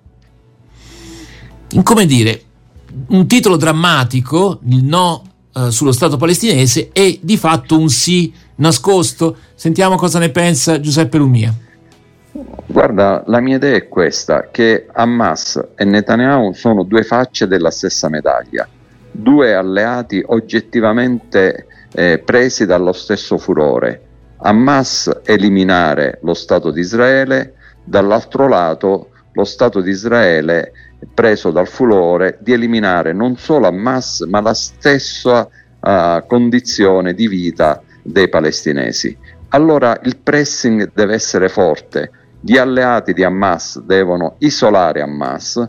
come 1.84 2.06
dire, 2.06 2.42
un 3.10 3.28
titolo 3.28 3.58
drammatico, 3.58 4.60
il 4.68 4.84
no 4.84 5.24
eh, 5.54 5.72
sullo 5.72 5.92
Stato 5.92 6.18
palestinese, 6.18 6.90
e 6.94 7.20
di 7.22 7.38
fatto 7.38 7.78
un 7.78 7.90
sì 7.90 8.34
nascosto. 8.56 9.38
Sentiamo 9.56 9.96
cosa 9.96 10.20
ne 10.20 10.30
pensa 10.30 10.80
Giuseppe 10.80 11.18
Lumia. 11.18 11.54
Guarda, 12.68 13.24
la 13.28 13.40
mia 13.40 13.56
idea 13.56 13.76
è 13.76 13.88
questa, 13.88 14.50
che 14.52 14.88
Hamas 14.92 15.62
e 15.76 15.86
Netanyahu 15.86 16.52
sono 16.54 16.84
due 16.84 17.04
facce 17.04 17.48
della 17.48 17.72
stessa 17.72 18.10
medaglia, 18.10 18.68
due 19.12 19.54
alleati 19.54 20.22
oggettivamente 20.26 21.68
eh, 21.94 22.18
presi 22.20 22.66
dallo 22.66 22.92
stesso 22.92 23.38
furore. 23.38 24.05
Hamas 24.38 25.22
eliminare 25.24 26.20
lo 26.22 26.34
Stato 26.34 26.72
di 26.72 26.82
Israele, 26.82 27.54
dall'altro 27.84 28.48
lato 28.48 29.10
lo 29.34 29.44
Stato 29.44 29.82
di 29.82 29.90
Israele 29.90 30.72
preso 31.14 31.52
dal 31.52 31.68
furore 31.68 32.38
di 32.40 32.54
eliminare 32.54 33.14
non 33.14 33.38
solo 33.38 33.68
Hamas 33.68 34.22
ma 34.22 34.42
la 34.42 34.54
stessa 34.54 35.48
uh, 35.80 36.26
condizione 36.26 37.14
di 37.14 37.28
vita 37.28 37.82
dei 38.02 38.30
palestinesi. 38.30 39.16
Allora 39.50 40.00
il 40.04 40.18
pressing 40.18 40.92
deve 40.94 41.14
essere 41.14 41.50
forte, 41.50 42.12
gli 42.42 42.58
alleati 42.58 43.14
di 43.14 43.24
Hamas 43.24 43.80
devono 43.80 44.36
isolare 44.40 45.02
Hamas 45.02 45.68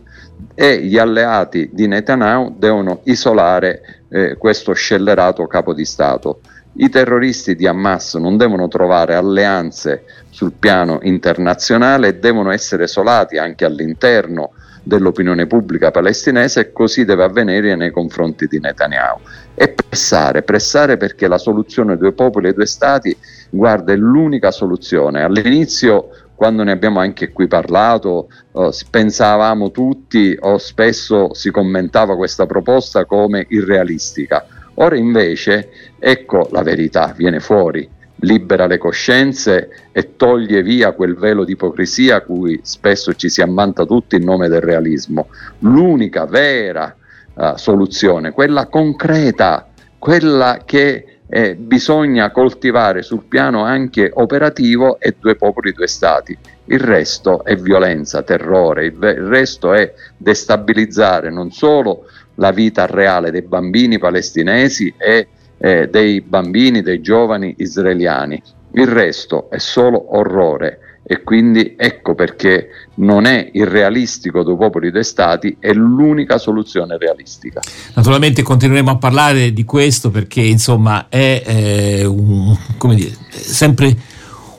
e 0.54 0.82
gli 0.82 0.98
alleati 0.98 1.70
di 1.72 1.86
Netanyahu 1.86 2.56
devono 2.58 3.00
isolare 3.04 4.02
eh, 4.08 4.36
questo 4.36 4.72
scellerato 4.72 5.46
capo 5.46 5.72
di 5.72 5.84
Stato. 5.84 6.40
I 6.78 6.90
terroristi 6.90 7.54
di 7.54 7.66
Hamas 7.66 8.14
non 8.14 8.36
devono 8.36 8.68
trovare 8.68 9.14
alleanze 9.14 10.04
sul 10.28 10.52
piano 10.52 10.98
internazionale 11.02 12.08
e 12.08 12.14
devono 12.16 12.50
essere 12.50 12.84
isolati 12.84 13.38
anche 13.38 13.64
all'interno 13.64 14.52
dell'opinione 14.82 15.46
pubblica 15.46 15.90
palestinese 15.90 16.60
e 16.60 16.72
così 16.72 17.04
deve 17.04 17.24
avvenire 17.24 17.74
nei 17.76 17.90
confronti 17.90 18.46
di 18.46 18.60
Netanyahu. 18.60 19.20
E 19.54 19.68
pressare, 19.68 20.42
pressare 20.42 20.98
perché 20.98 21.26
la 21.28 21.38
soluzione 21.38 21.96
due 21.96 22.12
popoli 22.12 22.48
e 22.48 22.52
due 22.52 22.66
stati, 22.66 23.16
guarda, 23.48 23.94
è 23.94 23.96
l'unica 23.96 24.50
soluzione. 24.50 25.22
All'inizio 25.22 26.10
quando 26.36 26.62
ne 26.62 26.72
abbiamo 26.72 27.00
anche 27.00 27.32
qui 27.32 27.48
parlato, 27.48 28.28
eh, 28.52 28.70
pensavamo 28.90 29.70
tutti 29.70 30.36
o 30.38 30.58
spesso 30.58 31.32
si 31.32 31.50
commentava 31.50 32.14
questa 32.14 32.44
proposta 32.44 33.06
come 33.06 33.46
irrealistica. 33.48 34.46
Ora 34.78 34.96
invece, 34.96 35.70
ecco 35.98 36.48
la 36.52 36.62
verità, 36.62 37.14
viene 37.16 37.40
fuori, 37.40 37.88
libera 38.20 38.66
le 38.66 38.78
coscienze 38.78 39.88
e 39.92 40.16
toglie 40.16 40.62
via 40.62 40.92
quel 40.92 41.16
velo 41.16 41.44
di 41.44 41.52
ipocrisia 41.52 42.16
a 42.16 42.20
cui 42.20 42.60
spesso 42.62 43.14
ci 43.14 43.28
si 43.28 43.40
ammanta 43.40 43.84
tutti 43.84 44.16
in 44.16 44.24
nome 44.24 44.48
del 44.48 44.60
realismo. 44.60 45.28
L'unica 45.60 46.26
vera 46.26 46.94
uh, 47.34 47.56
soluzione, 47.56 48.32
quella 48.32 48.66
concreta, 48.66 49.68
quella 49.98 50.60
che 50.64 51.20
eh, 51.28 51.56
bisogna 51.56 52.30
coltivare 52.30 53.02
sul 53.02 53.24
piano 53.24 53.64
anche 53.64 54.10
operativo 54.12 55.00
e 55.00 55.16
due 55.18 55.36
popoli, 55.36 55.72
due 55.72 55.88
stati. 55.88 56.36
Il 56.66 56.80
resto 56.80 57.44
è 57.44 57.56
violenza, 57.56 58.22
terrore, 58.22 58.86
il, 58.86 58.94
il 58.94 59.26
resto 59.26 59.72
è 59.72 59.92
destabilizzare 60.16 61.30
non 61.30 61.50
solo 61.50 62.04
la 62.36 62.50
vita 62.50 62.86
reale 62.86 63.30
dei 63.30 63.42
bambini 63.42 63.98
palestinesi 63.98 64.92
e 64.96 65.28
eh, 65.58 65.88
dei 65.88 66.20
bambini, 66.20 66.82
dei 66.82 67.00
giovani 67.00 67.54
israeliani. 67.58 68.42
Il 68.72 68.86
resto 68.86 69.48
è 69.50 69.58
solo 69.58 70.16
orrore 70.16 70.80
e 71.08 71.22
quindi 71.22 71.76
ecco 71.78 72.16
perché 72.16 72.68
non 72.94 73.26
è 73.26 73.48
irrealistico 73.52 74.42
due 74.42 74.56
popoli 74.56 74.90
due 74.90 75.04
stati, 75.04 75.56
è 75.60 75.72
l'unica 75.72 76.36
soluzione 76.36 76.98
realistica. 76.98 77.60
Naturalmente 77.94 78.42
continueremo 78.42 78.90
a 78.90 78.98
parlare 78.98 79.52
di 79.52 79.64
questo 79.64 80.10
perché 80.10 80.40
insomma 80.40 81.06
è 81.08 81.42
eh, 81.46 82.04
un, 82.04 82.56
dire, 82.94 83.14
sempre 83.30 83.96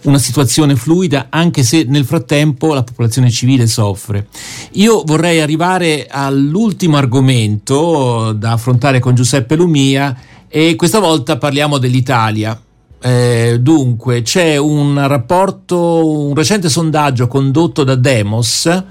una 0.07 0.17
situazione 0.17 0.75
fluida 0.75 1.27
anche 1.29 1.63
se 1.63 1.83
nel 1.87 2.05
frattempo 2.05 2.73
la 2.73 2.83
popolazione 2.83 3.29
civile 3.29 3.67
soffre. 3.67 4.27
Io 4.73 5.03
vorrei 5.05 5.39
arrivare 5.39 6.07
all'ultimo 6.09 6.97
argomento 6.97 8.33
da 8.33 8.53
affrontare 8.53 8.99
con 8.99 9.15
Giuseppe 9.15 9.55
Lumia 9.55 10.15
e 10.47 10.75
questa 10.75 10.99
volta 10.99 11.37
parliamo 11.37 11.77
dell'Italia 11.77 12.59
eh, 12.99 13.57
dunque, 13.61 14.23
c'è 14.23 14.57
un 14.57 15.07
rapporto, 15.07 16.27
un 16.27 16.33
recente 16.33 16.67
sondaggio 16.67 17.27
condotto 17.27 17.83
da 17.83 17.95
Demos 17.95 18.83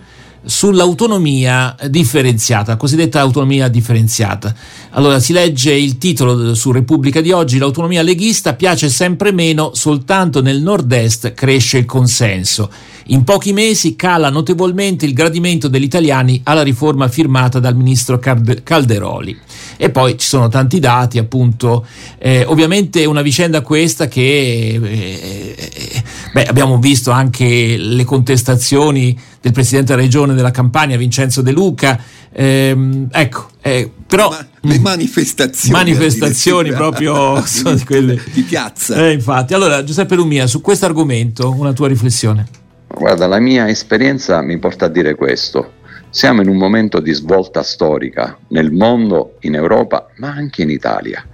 sull'autonomia 0.47 1.75
differenziata, 1.89 2.77
cosiddetta 2.77 3.21
autonomia 3.21 3.69
differenziata. 3.69 4.55
Allora 4.91 5.19
si 5.19 5.33
legge 5.33 5.73
il 5.73 5.99
titolo 5.99 6.55
su 6.55 6.71
Repubblica 6.71 7.21
di 7.21 7.33
oggi, 7.33 7.59
l'autonomia 7.59 8.03
leghista 8.03 8.55
piace 8.55 8.89
sempre 8.89 9.33
meno, 9.33 9.73
soltanto 9.75 10.41
nel 10.41 10.63
nord-est 10.63 11.35
cresce 11.35 11.79
il 11.79 11.85
consenso. 11.85 12.71
In 13.09 13.23
pochi 13.23 13.53
mesi 13.53 13.95
cala 13.95 14.31
notevolmente 14.31 15.05
il 15.05 15.13
gradimento 15.13 15.69
degli 15.69 15.85
italiani 15.85 16.41
alla 16.45 16.63
riforma 16.63 17.09
firmata 17.09 17.61
dal 17.61 17.77
ministro 17.77 18.19
Calderoli. 18.19 19.39
E 19.77 19.91
poi 19.91 20.19
ci 20.19 20.27
sono 20.27 20.49
tanti 20.49 20.79
dati, 20.81 21.19
appunto, 21.19 21.87
eh, 22.19 22.45
ovviamente 22.47 23.05
una 23.05 23.23
vicenda 23.23 23.61
questa 23.61 24.09
che 24.09 24.81
eh, 24.83 26.03
beh, 26.33 26.45
abbiamo 26.45 26.79
visto 26.79 27.11
anche 27.11 27.77
le 27.77 28.05
contestazioni 28.05 29.17
del 29.47 29.53
presidente 29.53 29.93
della 29.93 30.03
regione 30.03 30.35
della 30.35 30.51
Campania, 30.51 30.97
Vincenzo 30.97 31.41
De 31.41 31.53
Luca. 31.53 31.99
Ehm, 32.33 33.09
ecco, 33.13 33.47
eh, 33.63 33.89
però 34.07 34.29
Ma 34.29 34.45
le 34.63 34.79
manifestazioni, 34.81 35.73
manifestazioni 35.73 36.73
proprio 36.73 37.41
sono 37.47 37.77
di 37.77 37.85
quelle 37.85 38.21
di 38.33 38.43
piazza. 38.43 38.97
Eh, 38.97 39.13
infatti, 39.13 39.55
allora 39.55 39.85
Giuseppe 39.85 40.17
Lumia, 40.17 40.49
su 40.49 40.61
questo 40.61 40.87
argomento 40.87 41.55
una 41.57 41.73
tua 41.73 41.87
riflessione. 41.87 42.47
Guarda, 42.89 43.29
la 43.29 43.39
mia 43.39 43.69
esperienza 43.69 44.43
mi 44.43 44.59
porta 44.59 44.87
a 44.87 44.89
dire 44.89 45.15
questo. 45.15 45.75
Siamo 46.11 46.41
in 46.41 46.49
un 46.49 46.57
momento 46.57 46.99
di 46.99 47.13
svolta 47.13 47.63
storica 47.63 48.37
nel 48.49 48.73
mondo, 48.73 49.37
in 49.41 49.55
Europa, 49.55 50.09
ma 50.17 50.31
anche 50.31 50.63
in 50.63 50.71
Italia. 50.71 51.25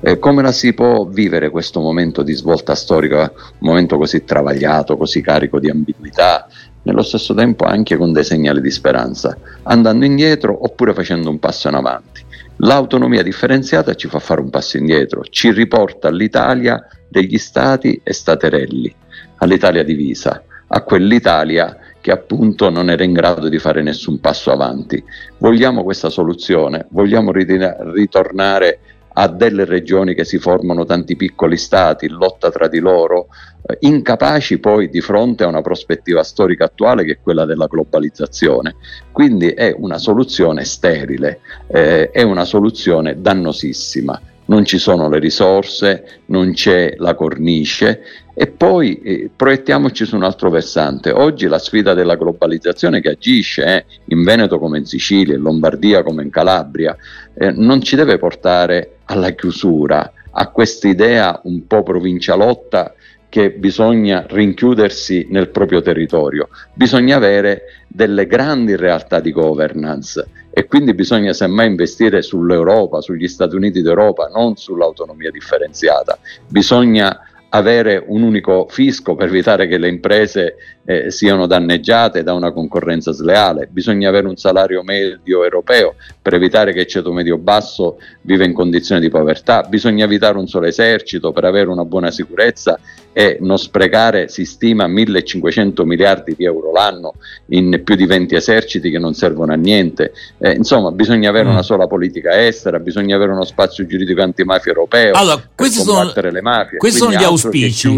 Eh, 0.00 0.20
come 0.20 0.42
la 0.42 0.52
si 0.52 0.74
può 0.74 1.06
vivere 1.06 1.50
questo 1.50 1.80
momento 1.80 2.22
di 2.22 2.32
svolta 2.34 2.76
storica, 2.76 3.32
un 3.32 3.68
momento 3.68 3.96
così 3.96 4.22
travagliato, 4.22 4.96
così 4.96 5.20
carico 5.20 5.58
di 5.58 5.70
ambiguità, 5.70 6.46
nello 6.88 7.02
stesso 7.02 7.34
tempo 7.34 7.64
anche 7.64 7.96
con 7.98 8.12
dei 8.12 8.24
segnali 8.24 8.62
di 8.62 8.70
speranza, 8.70 9.36
andando 9.64 10.06
indietro 10.06 10.64
oppure 10.64 10.94
facendo 10.94 11.28
un 11.28 11.38
passo 11.38 11.68
in 11.68 11.74
avanti? 11.74 12.24
L'autonomia 12.56 13.22
differenziata 13.22 13.94
ci 13.94 14.08
fa 14.08 14.18
fare 14.18 14.40
un 14.40 14.48
passo 14.48 14.78
indietro, 14.78 15.22
ci 15.24 15.52
riporta 15.52 16.08
all'Italia 16.08 16.84
degli 17.06 17.36
stati 17.36 18.00
e 18.02 18.12
staterelli, 18.14 18.92
all'Italia 19.36 19.84
divisa, 19.84 20.42
a 20.66 20.82
quell'Italia 20.82 21.76
che 22.00 22.10
appunto 22.10 22.70
non 22.70 22.88
era 22.88 23.04
in 23.04 23.12
grado 23.12 23.48
di 23.48 23.58
fare 23.58 23.82
nessun 23.82 24.18
passo 24.18 24.50
avanti. 24.50 25.02
Vogliamo 25.36 25.84
questa 25.84 26.08
soluzione, 26.08 26.86
vogliamo 26.90 27.32
ritornare 27.32 28.78
a 29.20 29.26
delle 29.26 29.64
regioni 29.64 30.14
che 30.14 30.24
si 30.24 30.38
formano 30.38 30.84
tanti 30.84 31.16
piccoli 31.16 31.56
stati, 31.56 32.08
lotta 32.08 32.50
tra 32.50 32.68
di 32.68 32.78
loro, 32.78 33.26
eh, 33.66 33.76
incapaci 33.80 34.58
poi 34.58 34.88
di 34.88 35.00
fronte 35.00 35.42
a 35.42 35.48
una 35.48 35.60
prospettiva 35.60 36.22
storica 36.22 36.66
attuale 36.66 37.04
che 37.04 37.12
è 37.12 37.18
quella 37.20 37.44
della 37.44 37.66
globalizzazione. 37.66 38.76
Quindi 39.10 39.48
è 39.48 39.74
una 39.76 39.98
soluzione 39.98 40.64
sterile, 40.64 41.40
eh, 41.66 42.10
è 42.10 42.22
una 42.22 42.44
soluzione 42.44 43.20
dannosissima 43.20 44.20
non 44.48 44.64
ci 44.64 44.78
sono 44.78 45.08
le 45.08 45.18
risorse, 45.18 46.20
non 46.26 46.52
c'è 46.52 46.94
la 46.98 47.14
cornice. 47.14 48.02
E 48.34 48.46
poi 48.46 49.00
eh, 49.02 49.30
proiettiamoci 49.34 50.04
su 50.04 50.14
un 50.14 50.22
altro 50.22 50.50
versante. 50.50 51.10
Oggi 51.10 51.46
la 51.46 51.58
sfida 51.58 51.94
della 51.94 52.16
globalizzazione 52.16 53.00
che 53.00 53.10
agisce 53.10 53.64
eh, 53.64 53.84
in 54.06 54.22
Veneto 54.22 54.58
come 54.58 54.78
in 54.78 54.86
Sicilia, 54.86 55.34
in 55.34 55.42
Lombardia 55.42 56.02
come 56.02 56.22
in 56.22 56.30
Calabria, 56.30 56.96
eh, 57.34 57.50
non 57.50 57.82
ci 57.82 57.96
deve 57.96 58.18
portare 58.18 58.98
alla 59.06 59.30
chiusura, 59.30 60.12
a 60.30 60.48
questa 60.48 60.86
idea 60.88 61.40
un 61.44 61.66
po' 61.66 61.82
provincialotta 61.82 62.94
che 63.28 63.50
bisogna 63.50 64.24
rinchiudersi 64.26 65.26
nel 65.30 65.48
proprio 65.48 65.82
territorio, 65.82 66.48
bisogna 66.72 67.16
avere 67.16 67.84
delle 67.86 68.26
grandi 68.26 68.74
realtà 68.76 69.20
di 69.20 69.32
governance 69.32 70.26
e 70.58 70.66
quindi 70.66 70.92
bisogna 70.92 71.32
semmai 71.32 71.68
investire 71.68 72.20
sull'Europa, 72.20 73.00
sugli 73.00 73.28
Stati 73.28 73.54
Uniti 73.54 73.80
d'Europa, 73.80 74.26
non 74.26 74.56
sull'autonomia 74.56 75.30
differenziata. 75.30 76.18
Bisogna 76.48 77.16
avere 77.50 78.02
un 78.04 78.22
unico 78.22 78.66
fisco 78.68 79.14
per 79.14 79.28
evitare 79.28 79.68
che 79.68 79.78
le 79.78 79.86
imprese 79.86 80.56
eh, 80.84 81.12
siano 81.12 81.46
danneggiate 81.46 82.24
da 82.24 82.34
una 82.34 82.50
concorrenza 82.50 83.12
sleale, 83.12 83.68
bisogna 83.70 84.08
avere 84.08 84.26
un 84.26 84.36
salario 84.36 84.82
medio 84.82 85.44
europeo 85.44 85.94
per 86.20 86.34
evitare 86.34 86.72
che 86.72 86.80
il 86.80 86.86
ceto 86.86 87.12
medio 87.12 87.38
basso 87.38 88.00
viva 88.22 88.44
in 88.44 88.52
condizioni 88.52 89.00
di 89.00 89.10
povertà, 89.10 89.62
bisogna 89.62 90.06
evitare 90.06 90.38
un 90.38 90.48
solo 90.48 90.66
esercito 90.66 91.30
per 91.30 91.44
avere 91.44 91.70
una 91.70 91.84
buona 91.84 92.10
sicurezza 92.10 92.80
e 93.18 93.36
non 93.40 93.58
sprecare, 93.58 94.28
si 94.28 94.44
stima, 94.44 94.86
1500 94.86 95.84
miliardi 95.84 96.36
di 96.36 96.44
euro 96.44 96.70
l'anno 96.70 97.14
in 97.46 97.80
più 97.82 97.96
di 97.96 98.06
20 98.06 98.36
eserciti 98.36 98.92
che 98.92 99.00
non 99.00 99.12
servono 99.12 99.52
a 99.52 99.56
niente. 99.56 100.12
Eh, 100.38 100.52
insomma, 100.52 100.92
bisogna 100.92 101.28
avere 101.28 101.48
mm. 101.48 101.50
una 101.50 101.64
sola 101.64 101.88
politica 101.88 102.46
estera, 102.46 102.78
bisogna 102.78 103.16
avere 103.16 103.32
uno 103.32 103.44
spazio 103.44 103.84
giuridico 103.86 104.22
antimafia 104.22 104.70
europeo 104.70 105.14
allora, 105.14 105.34
per 105.52 105.68
combattere 105.68 106.28
sono, 106.28 106.32
le 106.32 106.42
mafie. 106.42 106.78
Questi 106.78 106.98
sono 106.98 107.10
gli 107.10 107.24
auspici. 107.24 107.88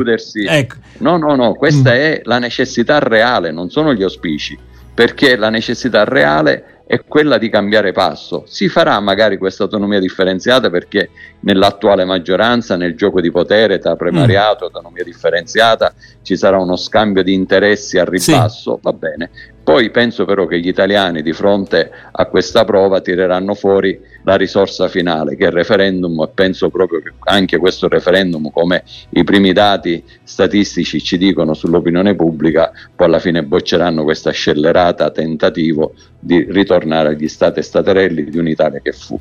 Ecco. 0.47 0.77
No, 1.01 1.19
no, 1.19 1.37
no, 1.37 1.53
questa 1.53 1.91
mm. 1.91 1.97
è 1.97 2.21
la 2.25 2.39
necessità 2.39 2.99
reale, 2.99 3.51
non 3.51 3.69
sono 3.69 3.93
gli 3.93 4.03
auspici, 4.03 4.59
perché 5.01 5.37
la 5.37 5.49
necessità 5.49 6.05
reale 6.05 6.83
è 6.87 7.03
quella 7.07 7.39
di 7.39 7.49
cambiare 7.49 7.91
passo. 7.91 8.45
Si 8.47 8.69
farà 8.69 9.01
magari 9.01 9.39
questa 9.39 9.63
autonomia 9.63 9.99
differenziata 9.99 10.69
perché 10.69 11.09
nell'attuale 11.41 12.05
maggioranza, 12.05 12.77
nel 12.77 12.95
gioco 12.95 13.23
di 13.23 13.31
potere 13.31 13.79
tra 13.79 13.97
premariato 13.97 14.65
e 14.67 14.69
mm. 14.69 14.75
autonomia 14.75 15.03
differenziata, 15.03 15.95
ci 16.21 16.37
sarà 16.37 16.59
uno 16.59 16.77
scambio 16.77 17.23
di 17.23 17.33
interessi 17.33 17.97
a 17.97 18.05
ribasso, 18.05 18.75
sì. 18.75 18.81
va 18.83 18.93
bene. 18.93 19.31
Poi 19.71 19.89
penso 19.91 20.25
però 20.25 20.47
che 20.47 20.59
gli 20.59 20.67
italiani 20.67 21.23
di 21.23 21.33
fronte 21.33 21.93
a 22.11 22.27
questa 22.27 22.65
prova 22.65 23.01
tireranno 23.01 23.55
fuori 23.55 24.01
la 24.25 24.35
risorsa 24.35 24.89
finale 24.89 25.37
che 25.37 25.45
è 25.45 25.47
il 25.47 25.53
referendum 25.53 26.21
e 26.23 26.29
penso 26.35 26.71
proprio 26.71 27.01
che 27.01 27.13
anche 27.21 27.57
questo 27.57 27.87
referendum 27.87 28.51
come 28.51 28.83
i 29.11 29.23
primi 29.23 29.53
dati 29.53 30.03
statistici 30.25 31.01
ci 31.01 31.17
dicono 31.17 31.55
sull'opinione 31.55 32.17
pubblica 32.17 32.73
poi 32.97 33.07
alla 33.07 33.21
fine 33.21 33.45
bocceranno 33.45 34.03
questa 34.03 34.33
scellerata 34.33 35.09
tentativo 35.11 35.95
di 36.19 36.45
ritornare 36.51 37.11
agli 37.11 37.29
stati 37.29 37.61
e 37.61 37.63
staterelli 37.63 38.25
di 38.25 38.39
un'Italia 38.39 38.81
che 38.81 38.91
fu. 38.91 39.21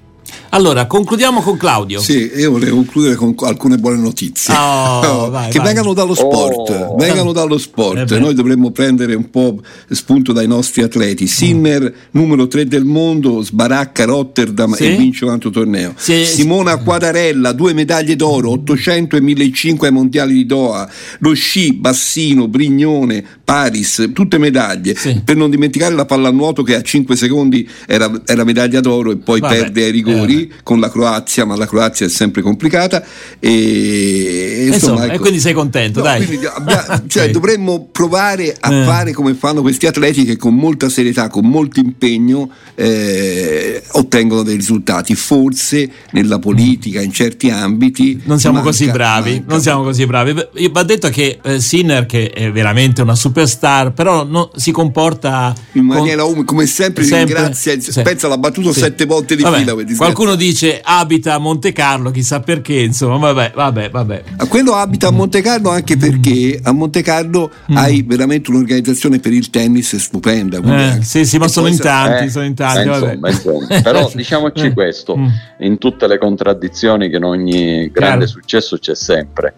Allora, 0.50 0.88
concludiamo 0.88 1.42
con 1.42 1.58
Claudio. 1.58 2.02
Sì, 2.02 2.32
io 2.36 2.52
volevo 2.52 2.78
concludere 2.78 3.16
con 3.16 3.36
alcune 3.42 3.78
buone 3.78 3.98
notizie. 3.98 4.54
Oh, 4.56 5.30
vai, 5.32 5.52
che 5.52 5.60
vai. 5.60 5.68
vengano 5.68 5.94
dallo 5.94 6.16
sport. 6.16 6.70
Oh. 6.70 6.96
Vengano 6.96 7.32
dallo 7.32 7.58
sport. 7.58 8.12
Eh 8.12 8.20
Noi 8.20 8.34
dovremmo 8.34 8.72
prendere 8.72 9.14
un 9.14 9.30
po' 9.30 9.62
spunto 9.90 10.34
dai 10.34 10.48
nostri 10.48 10.82
atleti. 10.82 11.28
Sinner, 11.28 11.84
mm. 11.84 11.96
numero 12.12 12.48
3 12.48 12.66
del 12.66 12.86
mondo, 12.86 13.42
sbaracca 13.42 14.06
Rotterdam 14.06 14.74
sì? 14.74 14.86
e 14.86 14.96
vince 14.96 15.26
un 15.26 15.32
altro 15.32 15.52
torneo. 15.52 15.94
Sì. 15.98 16.26
Simona 16.26 16.78
Quadarella, 16.78 17.52
due 17.52 17.74
medaglie 17.74 18.16
d'oro, 18.16 18.52
800 18.52 19.18
e 19.18 19.22
1500 19.22 19.86
ai 19.86 19.92
mondiali 19.92 20.34
di 20.34 20.46
Doha. 20.46 20.90
Lo 21.20 21.34
sci, 21.34 21.74
Bassino, 21.74 22.48
Brignone, 22.48 23.24
Paris, 23.52 24.12
tutte 24.14 24.38
medaglie. 24.38 24.96
Sì. 24.96 25.22
Per 25.24 25.36
non 25.36 25.50
dimenticare 25.50 25.96
la 25.96 26.06
pallanuoto 26.06 26.64
che 26.64 26.76
a 26.76 26.82
5 26.82 27.16
secondi 27.16 27.68
era, 27.88 28.12
era 28.26 28.44
medaglia 28.44 28.80
d'oro 28.80 29.12
e 29.12 29.18
poi 29.18 29.40
Vabbè. 29.40 29.56
perde 29.56 29.86
ai 29.86 29.92
rigori 29.92 30.08
rigori 30.20 30.52
con 30.64 30.80
la 30.80 30.90
Croazia, 30.90 31.46
ma 31.46 31.56
la 31.56 31.68
Croazia 31.68 32.06
è 32.06 32.10
sempre 32.10 32.42
complicata. 32.42 33.04
E, 33.40 34.66
insomma, 34.68 34.76
insomma 34.76 35.06
ecco, 35.06 35.14
e 35.14 35.20
quindi 35.20 35.40
sei 35.40 35.54
contento, 35.54 36.00
no, 36.00 36.06
dai. 36.06 36.40
Abbia, 36.54 37.04
cioè, 37.08 37.24
okay. 37.24 37.32
Dovremmo 37.32 37.88
provare 37.92 38.56
a 38.60 38.74
eh. 38.74 38.84
fare 38.86 39.12
come 39.14 39.34
fanno 39.34 39.62
questi 39.62 39.88
atleti 39.88 40.26
che 40.26 40.38
con 40.38 40.56
molta 40.56 40.90
serietà, 40.90 41.28
con 41.30 41.46
molto 41.46 41.80
impegno 41.80 42.50
eh, 42.76 43.82
ottengono 43.92 44.44
dei 44.44 44.56
risultati. 44.56 45.16
Forse 45.16 45.90
nella 46.12 46.40
politica, 46.40 47.02
in 47.02 47.12
certi 47.12 47.50
ambiti. 47.50 48.22
Non 48.26 48.40
siamo 48.40 48.58
manca, 48.58 48.72
così 48.72 48.90
bravi. 48.90 49.32
Manca. 49.32 49.46
Non 49.48 49.62
siamo 49.62 49.84
così 49.84 50.06
bravi. 50.06 50.36
Va 50.72 50.84
detto 50.84 51.10
che 51.10 51.40
eh, 51.42 51.60
Sinner, 51.60 52.06
che 52.06 52.30
è 52.30 52.52
veramente 52.52 53.02
una 53.02 53.16
superstar, 53.40 53.94
però 53.94 54.24
no, 54.24 54.52
si 54.56 54.72
comporta 54.72 55.54
in 55.74 55.86
maniera 55.86 56.24
con... 56.24 56.44
come 56.44 56.66
sempre, 56.66 57.04
sempre 57.04 57.36
ringrazia. 57.36 57.80
Sì. 57.80 58.02
Pensa 58.02 58.28
l'ha 58.28 58.38
battuto 58.38 58.74
sì. 58.74 58.80
sette 58.80 59.06
volte 59.06 59.36
di 59.36 59.44
Vabbè, 59.44 59.58
fila. 59.60 59.76
Qualcuno 59.96 60.36
dice 60.36 60.82
abita 60.84 61.36
a 61.36 61.38
Monte 61.38 61.72
Carlo, 61.72 62.12
chissà 62.12 62.40
perché, 62.40 62.80
insomma, 62.82 63.18
vabbè, 63.18 63.52
vabbè, 63.56 63.90
vabbè. 63.90 64.24
A 64.38 64.46
quello 64.48 64.74
abita 64.74 65.08
a 65.08 65.12
Monte 65.12 65.42
Carlo 65.42 65.70
anche 65.70 65.98
perché 65.98 66.60
a 66.62 66.72
Monte 66.72 67.02
Carlo 67.02 67.52
mm. 67.72 67.78
hai 67.78 68.04
veramente 68.04 68.50
un'organizzazione 68.52 69.20
per 69.20 69.34
il 69.34 69.50
tennis 69.50 69.96
stupenda. 69.96 70.60
Eh, 70.60 71.04
sì, 71.04 71.26
sì, 71.26 71.38
ma 71.38 71.48
sono 71.48 71.68
in 71.68 71.78
tanti, 71.78 72.26
eh, 72.26 72.30
sono 72.30 72.46
in 72.46 72.56
tanti. 72.56 72.88
Insomma, 72.88 73.30
insomma. 73.30 73.82
Però 73.82 74.10
diciamoci 74.14 74.66
eh. 74.66 74.74
questo, 74.74 75.16
mm. 75.16 75.28
in 75.60 75.78
tutte 75.78 76.08
le 76.08 76.18
contraddizioni 76.18 77.10
che 77.10 77.18
in 77.18 77.24
ogni 77.24 77.90
grande 77.92 78.26
Chiaro. 78.26 78.28
successo 78.28 78.78
c'è 78.78 78.96
sempre 78.96 79.56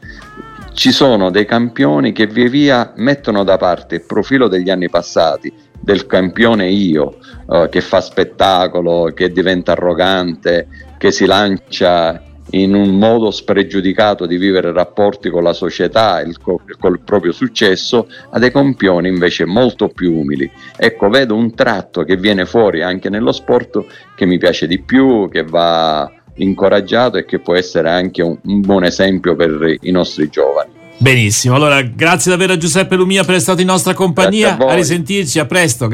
ci 0.73 0.91
sono 0.91 1.29
dei 1.29 1.45
campioni 1.45 2.12
che 2.12 2.27
via 2.27 2.49
via 2.49 2.93
mettono 2.95 3.43
da 3.43 3.57
parte 3.57 3.95
il 3.95 4.05
profilo 4.05 4.47
degli 4.47 4.69
anni 4.69 4.89
passati 4.89 5.53
del 5.79 6.05
campione 6.05 6.69
io, 6.69 7.17
uh, 7.47 7.67
che 7.67 7.81
fa 7.81 8.01
spettacolo, 8.01 9.12
che 9.13 9.31
diventa 9.31 9.71
arrogante, 9.71 10.67
che 10.97 11.12
si 11.12 11.25
lancia 11.25 12.23
in 12.51 12.75
un 12.75 12.97
modo 12.97 13.31
spregiudicato 13.31 14.25
di 14.25 14.38
vivere 14.38 14.71
rapporti 14.71 15.29
con 15.29 15.43
la 15.43 15.53
società 15.53 16.19
e 16.21 16.34
col 16.41 16.99
proprio 16.99 17.31
successo, 17.31 18.07
a 18.29 18.39
dei 18.39 18.51
campioni 18.51 19.07
invece 19.07 19.45
molto 19.45 19.88
più 19.88 20.15
umili. 20.15 20.51
Ecco, 20.75 21.10
vedo 21.10 21.36
un 21.36 21.53
tratto 21.55 22.03
che 22.03 22.17
viene 22.17 22.45
fuori 22.45 22.81
anche 22.81 23.10
nello 23.10 23.31
sport 23.31 23.84
che 24.15 24.25
mi 24.25 24.38
piace 24.38 24.67
di 24.67 24.81
più, 24.81 25.29
che 25.29 25.43
va 25.43 26.12
incoraggiato 26.36 27.17
e 27.17 27.26
che 27.26 27.39
può 27.39 27.56
essere 27.56 27.89
anche 27.89 28.22
un, 28.22 28.38
un 28.44 28.62
buon 28.62 28.84
esempio 28.84 29.36
per 29.36 29.78
i 29.82 29.91
nostri 29.91 30.30
giovani. 30.30 30.80
Benissimo, 31.02 31.56
allora 31.56 31.82
grazie 31.82 32.30
davvero 32.30 32.54
a 32.54 32.58
Giuseppe 32.58 32.96
Lumia 32.96 33.22
per 33.22 33.32
essere 33.32 33.41
stato 33.41 33.62
in 33.62 33.67
nostra 33.67 33.96
compagnia, 33.96 34.56
a, 34.56 34.65
a 34.67 34.76
risentirci, 34.76 35.39
a 35.39 35.46
presto. 35.46 35.89